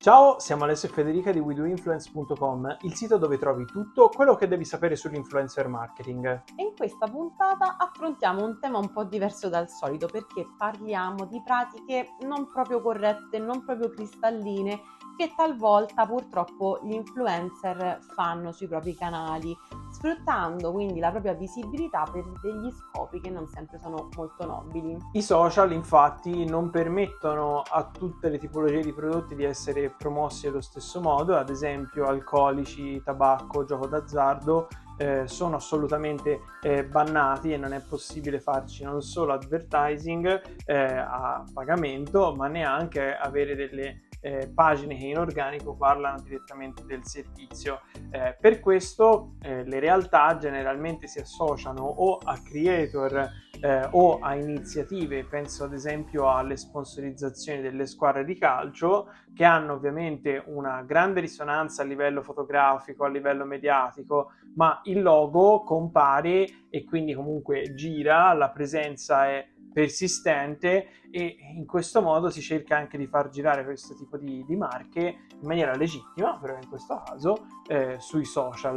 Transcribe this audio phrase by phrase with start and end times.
[0.00, 4.64] Ciao, siamo Alessio e Federica di WeDoInfluence.com, il sito dove trovi tutto quello che devi
[4.64, 6.44] sapere sull'influencer marketing.
[6.56, 11.42] E in questa puntata affrontiamo un tema un po' diverso dal solito perché parliamo di
[11.42, 14.80] pratiche non proprio corrette, non proprio cristalline
[15.18, 19.54] che talvolta purtroppo gli influencer fanno sui propri canali,
[19.90, 24.96] sfruttando quindi la propria visibilità per degli scopi che non sempre sono molto nobili.
[25.12, 30.60] I social infatti non permettono a tutte le tipologie di prodotti di essere promossi allo
[30.60, 37.72] stesso modo, ad esempio alcolici, tabacco, gioco d'azzardo eh, sono assolutamente eh, bannati e non
[37.72, 44.96] è possibile farci non solo advertising eh, a pagamento, ma neanche avere delle eh, pagine
[44.96, 47.80] che in organico parlano direttamente del servizio.
[48.10, 54.34] Eh, per questo eh, le realtà generalmente si associano o a creator eh, o a
[54.34, 61.20] iniziative, penso ad esempio alle sponsorizzazioni delle squadre di calcio, che hanno ovviamente una grande
[61.20, 68.32] risonanza a livello fotografico, a livello mediatico, ma il logo compare e quindi comunque gira,
[68.32, 69.46] la presenza è
[69.78, 74.56] persistente e in questo modo si cerca anche di far girare questo tipo di, di
[74.56, 78.76] marche in maniera legittima, però in questo caso eh, sui social.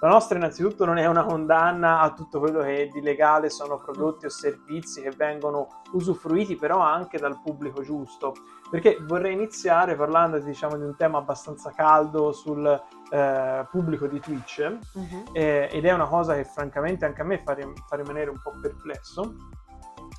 [0.00, 4.24] La nostra innanzitutto non è una condanna a tutto quello che di legale sono prodotti
[4.24, 8.32] o servizi che vengono usufruiti però anche dal pubblico giusto,
[8.70, 12.64] perché vorrei iniziare parlando diciamo, di un tema abbastanza caldo sul
[13.10, 15.24] eh, pubblico di Twitch uh-huh.
[15.32, 17.54] eh, ed è una cosa che francamente anche a me fa,
[17.86, 19.56] fa rimanere un po' perplesso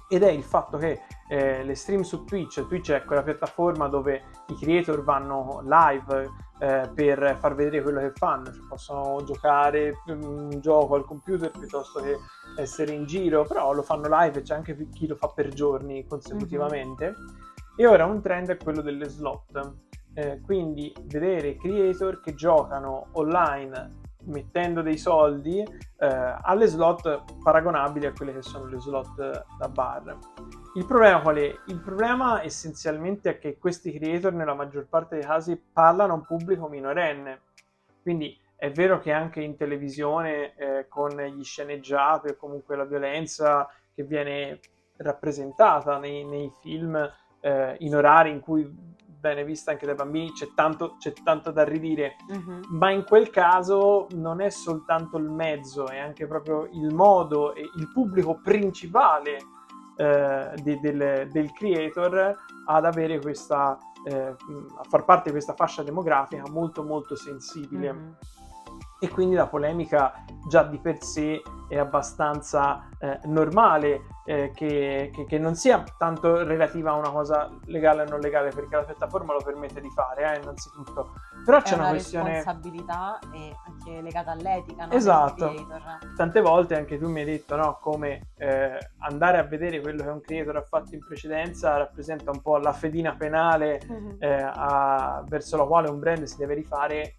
[0.10, 4.24] ed è il fatto che eh, le stream su Twitch, Twitch è quella piattaforma dove
[4.48, 10.60] i creator vanno live eh, per far vedere quello che fanno, cioè possono giocare un
[10.60, 12.18] gioco al computer piuttosto che
[12.58, 16.06] essere in giro, però lo fanno live e c'è anche chi lo fa per giorni
[16.08, 17.12] consecutivamente.
[17.12, 17.28] Mm-hmm.
[17.78, 19.74] E ora un trend è quello delle slot,
[20.16, 28.14] eh, quindi vedere creator che giocano online mettendo dei soldi eh, alle slot paragonabili a
[28.14, 30.18] quelle che sono le slot da bar.
[30.76, 31.56] Il problema qual è?
[31.68, 36.26] Il problema essenzialmente è che questi creator nella maggior parte dei casi parlano a un
[36.26, 37.42] pubblico minorenne,
[38.02, 43.70] quindi è vero che anche in televisione eh, con gli sceneggiati o comunque la violenza
[43.96, 44.60] che viene
[44.98, 46.96] rappresentata nei, nei film
[47.40, 51.64] eh, in orari in cui bene vista anche dai bambini, c'è tanto, c'è tanto da
[51.64, 52.62] ridire, uh-huh.
[52.70, 57.62] ma in quel caso non è soltanto il mezzo, è anche proprio il modo e
[57.62, 59.38] il pubblico principale
[59.98, 65.84] eh, de, del, del, creator ad avere questa, eh, a far parte di questa fascia
[65.84, 67.90] demografica molto molto sensibile.
[67.90, 68.38] Uh-huh
[69.00, 75.26] e quindi la polemica già di per sé è abbastanza eh, normale eh, che, che,
[75.26, 79.34] che, non sia tanto relativa a una cosa legale o non legale perché la piattaforma
[79.34, 81.14] lo permette di fare eh, innanzitutto
[81.46, 84.92] però c'è una, una questione responsabilità e anche legata all'etica no?
[84.92, 85.54] esatto
[86.16, 90.10] tante volte anche tu mi hai detto no, come eh, andare a vedere quello che
[90.10, 94.48] un creator ha fatto in precedenza rappresenta un po' la fedina penale mm-hmm.
[94.54, 97.19] a, verso la quale un brand si deve rifare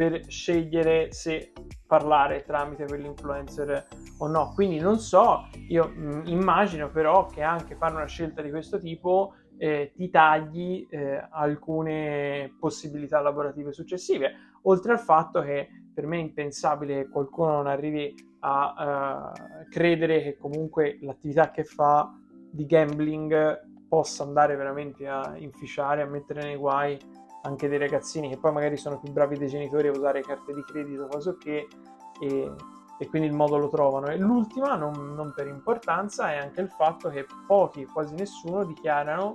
[0.00, 1.52] per scegliere se
[1.86, 3.88] parlare tramite quell'influencer
[4.20, 4.52] o no.
[4.54, 8.78] Quindi non so, io mh, mm, immagino però che anche fare una scelta di questo
[8.78, 16.16] tipo eh, ti tagli eh, alcune possibilità lavorative successive, oltre al fatto che per me
[16.16, 22.10] è impensabile che qualcuno non arrivi a uh, credere che comunque l'attività che fa
[22.50, 26.98] di gambling possa andare veramente a inficiare, a mettere nei guai
[27.42, 30.62] anche dei ragazzini che poi magari sono più bravi dei genitori a usare carte di
[30.62, 31.68] credito, cose che
[32.20, 32.52] e,
[32.98, 34.08] e quindi il modo lo trovano.
[34.08, 39.32] E l'ultima, non, non, per importanza, è anche il fatto che pochi, quasi nessuno, dichiarano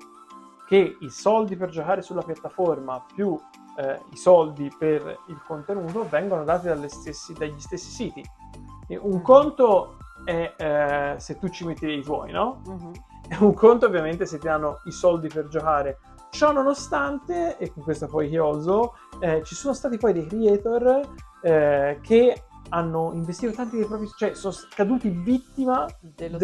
[0.67, 3.39] che i soldi per giocare sulla piattaforma più
[3.77, 8.23] eh, i soldi per il contenuto vengono dati stessi, dagli stessi siti.
[8.87, 12.61] E un conto è eh, se tu ci metti dei tuoi, no?
[12.65, 12.91] Uh-huh.
[13.27, 15.97] E un conto ovviamente se ti danno i soldi per giocare
[16.35, 21.09] Ciò nonostante, e con questo poi chioso, eh, ci sono stati poi dei creator
[21.41, 26.35] eh, che hanno investito tanti dei propri, cioè sono caduti vittima del.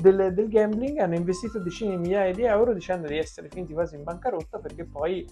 [0.00, 3.94] Del, del, gambling, hanno investito decine di migliaia di euro dicendo di essere finiti quasi
[3.94, 5.24] in bancarotta perché poi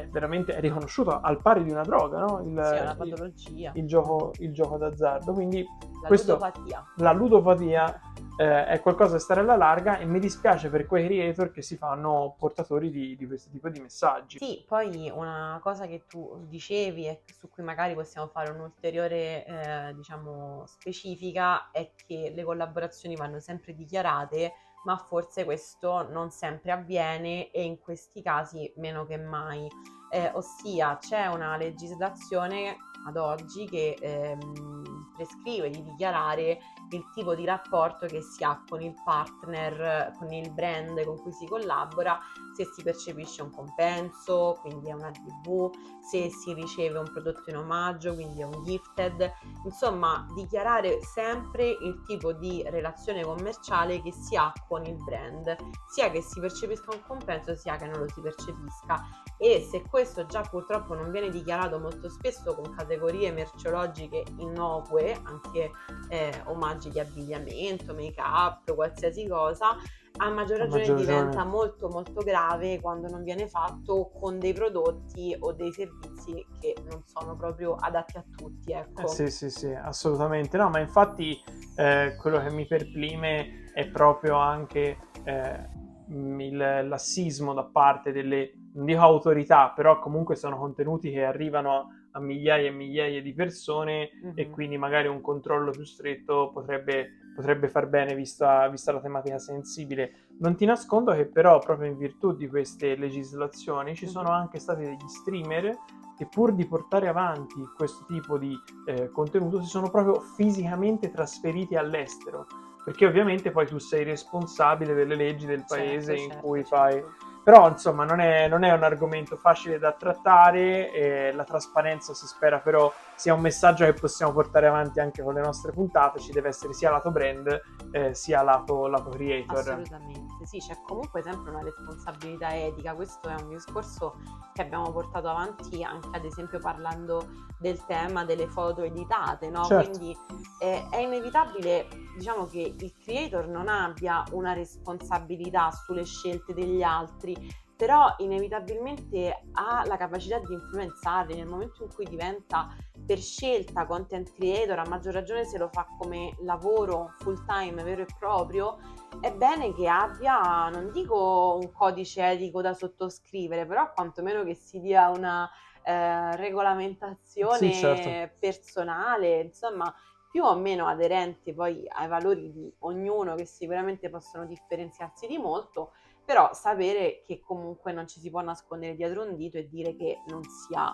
[0.00, 2.40] è veramente è riconosciuto al pari di una droga, no?
[2.40, 3.70] Il, sì, è una patologia.
[3.74, 5.32] Il, il, gioco, il gioco d'azzardo.
[5.32, 5.64] Quindi
[6.02, 6.86] la questo, ludopatia.
[6.96, 8.00] La ludopatia
[8.36, 11.76] eh, è qualcosa da stare alla larga e mi dispiace per quei creator che si
[11.76, 14.38] fanno portatori di, di, questo tipo di messaggi.
[14.38, 19.94] Sì, poi una cosa che tu dicevi e su cui magari possiamo fare un'ulteriore eh,
[19.94, 24.52] diciamo specifica è che le collaborazioni vanno sempre dichiarate
[24.84, 29.68] ma forse questo non sempre avviene e in questi casi meno che mai.
[30.10, 32.76] Eh, ossia c'è una legislazione
[33.06, 36.58] ad oggi che ehm, prescrive di dichiarare
[36.94, 41.32] il tipo di rapporto che si ha con il partner, con il brand con cui
[41.32, 42.18] si collabora,
[42.54, 45.70] se si percepisce un compenso, quindi è una TV,
[46.00, 49.32] se si riceve un prodotto in omaggio, quindi è un gifted,
[49.64, 55.56] insomma dichiarare sempre il tipo di relazione commerciale che si ha con il brand,
[55.90, 59.22] sia che si percepisca un compenso sia che non lo si percepisca.
[59.36, 65.72] E se questo già purtroppo non viene dichiarato molto spesso con categorie merceologiche innocue, anche
[66.08, 69.76] eh, omaggi di abbigliamento, make up, qualsiasi cosa,
[70.16, 71.50] a maggior ragione maggior diventa ragione.
[71.50, 77.02] molto molto grave quando non viene fatto con dei prodotti o dei servizi che non
[77.04, 78.72] sono proprio adatti a tutti.
[78.72, 79.02] Ecco.
[79.02, 80.56] Eh sì, sì, sì, assolutamente.
[80.56, 81.36] No, ma infatti
[81.76, 85.68] eh, quello che mi perplime è proprio anche eh,
[86.08, 91.86] il lassismo da parte delle, non dico autorità, però comunque sono contenuti che arrivano a,
[92.16, 94.32] a migliaia e migliaia di persone mm-hmm.
[94.36, 99.38] e quindi magari un controllo più stretto potrebbe potrebbe far bene vista, vista, la tematica
[99.38, 100.28] sensibile.
[100.38, 104.84] Non ti nascondo che però proprio in virtù di queste legislazioni ci sono anche stati
[104.84, 105.76] degli streamer
[106.16, 108.56] che pur di portare avanti questo tipo di
[108.86, 112.46] eh, contenuto si sono proprio fisicamente trasferiti all'estero,
[112.84, 116.76] perché ovviamente poi tu sei responsabile delle leggi del paese certo, in certo, cui certo.
[116.76, 117.04] fai
[117.44, 122.58] però insomma non è, non è, un argomento facile da trattare, la trasparenza si spera
[122.58, 126.48] però sia un messaggio che possiamo portare avanti anche con le nostre puntate, ci deve
[126.48, 127.62] essere sia lato brand
[127.92, 129.58] eh, sia lato, lato creator.
[129.58, 134.16] Assolutamente, sì, c'è comunque sempre una responsabilità etica, questo è un discorso
[134.54, 139.64] che abbiamo portato avanti anche ad esempio parlando del tema delle foto editate, no?
[139.64, 139.90] Certo.
[139.90, 140.18] Quindi
[140.60, 147.62] eh, è inevitabile diciamo che il creator non abbia una responsabilità sulle scelte degli altri
[147.76, 152.68] però inevitabilmente ha la capacità di influenzarli nel momento in cui diventa
[153.04, 158.02] per scelta content creator, a maggior ragione se lo fa come lavoro full time vero
[158.02, 158.78] e proprio,
[159.20, 164.80] è bene che abbia, non dico un codice etico da sottoscrivere, però quantomeno che si
[164.80, 165.50] dia una
[165.82, 168.36] eh, regolamentazione sì, certo.
[168.38, 169.92] personale, insomma,
[170.34, 175.92] più o meno aderente poi ai valori di ognuno che sicuramente possono differenziarsi di molto,
[176.24, 180.24] però sapere che comunque non ci si può nascondere dietro un dito e dire che
[180.26, 180.92] non si ha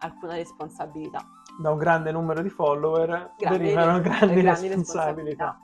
[0.00, 1.24] alcuna responsabilità.
[1.56, 5.56] Da un grande numero di follower grandi, derivano grandi, grandi responsabilità.
[5.56, 5.58] responsabilità.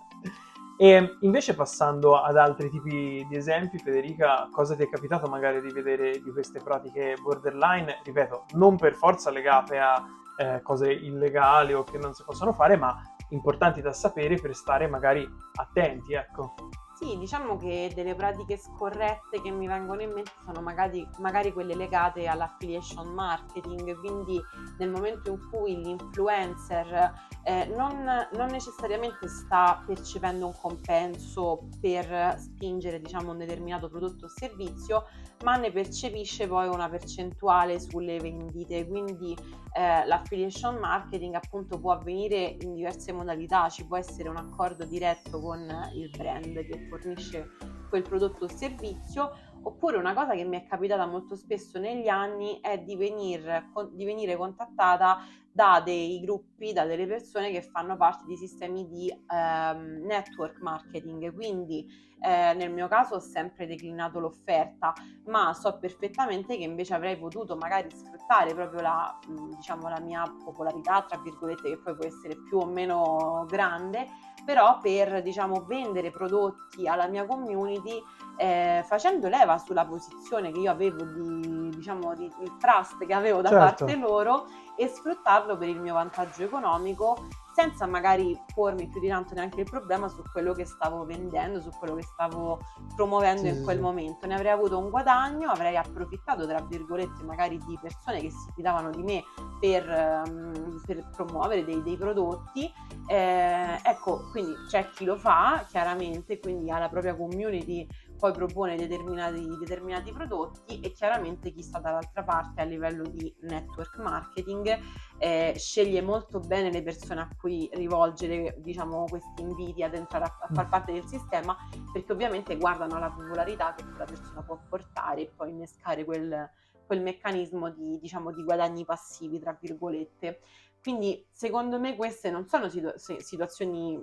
[0.78, 5.72] E invece passando ad altri tipi di esempi, Federica, cosa ti è capitato magari di
[5.72, 8.02] vedere di queste pratiche borderline?
[8.04, 10.00] Ripeto, non per forza legate a
[10.40, 12.98] eh, cose illegali o che non si possono fare, ma
[13.28, 16.54] importanti da sapere per stare magari attenti, ecco.
[17.00, 21.74] Sì, diciamo che delle pratiche scorrette che mi vengono in mente sono magari, magari quelle
[21.74, 24.38] legate all'affiliation marketing, quindi
[24.76, 27.10] nel momento in cui l'influencer
[27.44, 28.04] eh, non,
[28.34, 35.06] non, necessariamente sta percependo un compenso per spingere diciamo, un determinato prodotto o servizio,
[35.42, 38.86] ma ne percepisce poi una percentuale sulle vendite.
[38.86, 39.34] Quindi
[39.72, 45.40] eh, l'affiliation marketing appunto può avvenire in diverse modalità, ci può essere un accordo diretto
[45.40, 45.60] con
[45.94, 47.48] il brand che fornisce
[47.88, 49.30] quel prodotto o servizio,
[49.62, 54.04] oppure una cosa che mi è capitata molto spesso negli anni è di, venir, di
[54.04, 55.18] venire contattata
[55.52, 61.32] da dei gruppi, da delle persone che fanno parte di sistemi di ehm, network marketing,
[61.34, 64.92] quindi eh, nel mio caso ho sempre declinato l'offerta,
[65.26, 69.18] ma so perfettamente che invece avrei potuto magari sfruttare proprio la,
[69.56, 74.06] diciamo, la mia popolarità, tra virgolette, che poi può essere più o meno grande,
[74.50, 78.02] però per diciamo, vendere prodotti alla mia community
[78.36, 83.42] eh, facendo leva sulla posizione che io avevo di, diciamo, di, il trust che avevo
[83.42, 83.84] da certo.
[83.84, 89.34] parte loro e sfruttarlo per il mio vantaggio economico senza magari pormi più di tanto
[89.34, 92.60] neanche il problema su quello che stavo vendendo, su quello che stavo
[92.94, 93.82] promuovendo sì, in quel sì.
[93.82, 94.26] momento.
[94.26, 98.90] Ne avrei avuto un guadagno, avrei approfittato, tra virgolette, magari di persone che si fidavano
[98.90, 99.22] di me
[99.58, 102.72] per, um, per promuovere dei, dei prodotti.
[103.06, 107.86] Eh, ecco, quindi c'è chi lo fa, chiaramente, quindi ha la propria community
[108.20, 113.96] poi propone determinati, determinati prodotti e chiaramente chi sta dall'altra parte a livello di network
[113.96, 114.78] marketing
[115.18, 120.38] eh, sceglie molto bene le persone a cui rivolgere diciamo, questi inviti ad entrare a,
[120.42, 120.70] a far mm.
[120.70, 121.56] parte del sistema
[121.92, 126.50] perché ovviamente guardano alla popolarità che quella persona può portare e poi innescare quel,
[126.86, 130.40] quel meccanismo di, diciamo, di guadagni passivi, tra virgolette.
[130.82, 134.02] Quindi secondo me queste non sono situ- situazioni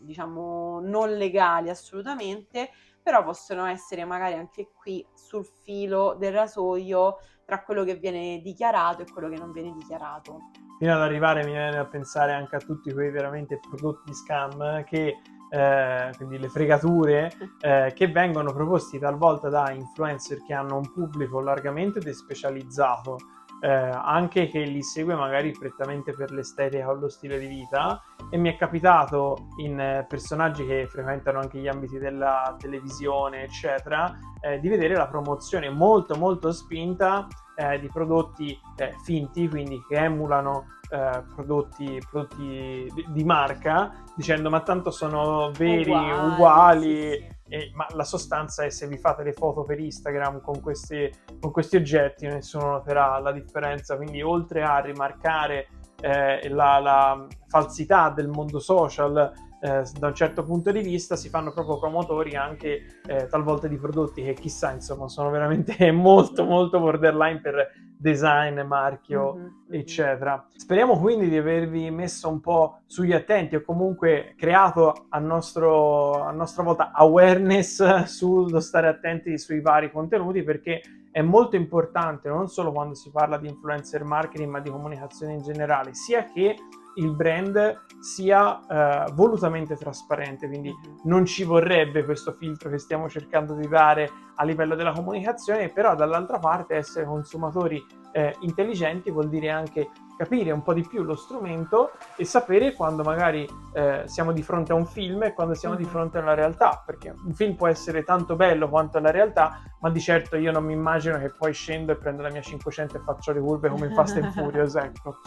[0.00, 2.70] diciamo non legali assolutamente,
[3.02, 9.02] però possono essere magari anche qui sul filo del rasoio tra quello che viene dichiarato
[9.02, 10.50] e quello che non viene dichiarato.
[10.78, 15.16] Fino ad arrivare mi viene a pensare anche a tutti quei veramente prodotti scam che
[15.48, 21.40] eh, quindi le fregature eh, che vengono proposti talvolta da influencer che hanno un pubblico
[21.40, 23.16] largamente despecializzato
[23.60, 28.02] eh, anche che li segue magari prettamente per l'estetica o lo stile di vita.
[28.30, 34.18] E mi è capitato in eh, personaggi che frequentano anche gli ambiti della televisione eccetera
[34.40, 39.96] eh, di vedere la promozione molto molto spinta eh, di prodotti eh, finti quindi che
[39.96, 47.26] emulano eh, prodotti, prodotti di, di, marca dicendo ma tanto sono veri uguali, uguali sì,
[47.28, 51.10] sì e, ma la sostanza è se vi fate le foto per Instagram con questi,
[51.40, 55.68] con questi oggetti nessuno noterà la differenza, quindi oltre a rimarcare
[56.00, 61.28] eh, la, la, falsità del mondo social eh, da un certo punto di vista si
[61.28, 66.78] fanno proprio promotori anche eh, talvolta di prodotti che chissà insomma sono veramente molto molto
[66.78, 70.46] borderline per design, marchio, mm-hmm, eccetera.
[70.54, 76.30] Speriamo quindi di avervi messo un po' sugli attenti o comunque creato a, nostro, a
[76.30, 82.72] nostra volta awareness sullo stare attenti sui vari contenuti perché è molto importante non solo
[82.72, 86.56] quando si parla di influencer marketing ma di comunicazione in generale, sia che
[86.96, 90.98] il brand sia eh, volutamente trasparente, quindi mm-hmm.
[91.04, 95.94] non ci vorrebbe questo filtro che stiamo cercando di dare a livello della comunicazione, però
[95.94, 101.14] dall'altra parte essere consumatori eh, intelligenti vuol dire anche capire un po' di più lo
[101.14, 105.74] strumento e sapere quando magari eh, siamo di fronte a un film e quando siamo
[105.74, 105.90] di mm-hmm.
[105.90, 109.90] fronte a una realtà, perché un film può essere tanto bello quanto la realtà, ma
[109.90, 113.00] di certo io non mi immagino che poi scendo e prendo la mia 500 e
[113.00, 115.18] faccio le curve come in Fast and Furious, ecco.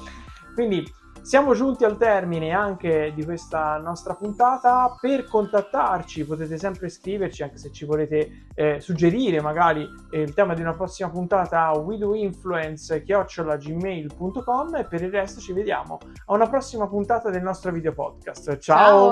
[0.55, 0.83] Quindi
[1.21, 4.95] siamo giunti al termine anche di questa nostra puntata.
[4.99, 10.53] Per contattarci potete sempre scriverci, anche se ci volete eh, suggerire magari eh, il tema
[10.53, 16.87] di una prossima puntata a widoinfluence.gmail.com e per il resto ci vediamo a una prossima
[16.87, 18.57] puntata del nostro video podcast.
[18.57, 18.59] Ciao.
[18.59, 19.07] Ciao.